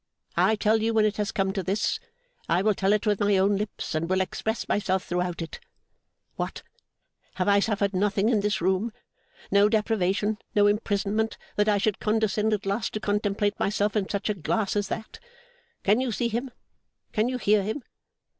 I 0.35 0.55
tell 0.55 0.81
you 0.81 0.95
when 0.95 1.05
it 1.05 1.17
has 1.17 1.31
come 1.31 1.53
to 1.53 1.61
this, 1.61 1.99
I 2.49 2.63
will 2.63 2.73
tell 2.73 2.91
it 2.91 3.05
with 3.05 3.19
my 3.19 3.37
own 3.37 3.55
lips, 3.55 3.93
and 3.93 4.09
will 4.09 4.19
express 4.19 4.67
myself 4.67 5.05
throughout 5.05 5.43
it. 5.43 5.59
What! 6.37 6.63
Have 7.35 7.47
I 7.47 7.59
suffered 7.59 7.93
nothing 7.93 8.27
in 8.27 8.39
this 8.39 8.61
room, 8.61 8.91
no 9.51 9.69
deprivation, 9.69 10.39
no 10.55 10.65
imprisonment, 10.65 11.37
that 11.55 11.69
I 11.69 11.77
should 11.77 11.99
condescend 11.99 12.51
at 12.51 12.65
last 12.65 12.93
to 12.93 12.99
contemplate 12.99 13.59
myself 13.59 13.95
in 13.95 14.09
such 14.09 14.27
a 14.27 14.33
glass 14.33 14.75
as 14.75 14.87
that. 14.87 15.19
Can 15.83 16.01
you 16.01 16.11
see 16.11 16.29
him? 16.29 16.49
Can 17.13 17.29
you 17.29 17.37
hear 17.37 17.61
him? 17.61 17.83